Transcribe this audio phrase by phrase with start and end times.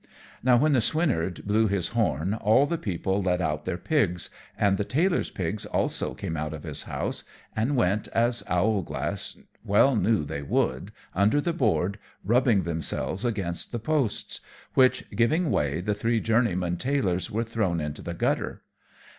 [0.41, 4.79] Now, when the swineherd blew his horn all the people let out their pigs, and
[4.79, 7.23] the tailor's pigs also came out of his house,
[7.55, 13.77] and went, as Owlglass well knew they would, under the board, rubbing themselves against the
[13.77, 14.39] posts,
[14.73, 18.63] which, giving way, the three journeymen tailors were thrown into the gutter.